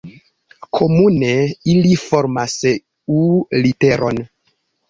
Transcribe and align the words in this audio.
Komune 0.77 1.29
ili 1.75 1.91
formas 2.05 2.57
U-literon. 3.19 4.27